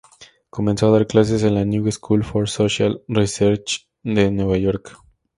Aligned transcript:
Comenzó 0.49 0.87
a 0.87 0.91
dar 0.97 1.05
clases 1.05 1.43
en 1.43 1.53
la 1.53 1.63
New 1.63 1.85
School 1.91 2.23
for 2.23 2.49
Social 2.49 3.03
Research 3.07 3.85
de 4.01 4.31
Nueva 4.31 4.57
York. 4.57 4.97